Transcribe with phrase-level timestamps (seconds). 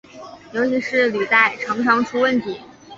[0.53, 2.57] 尤其是履带常常出问题。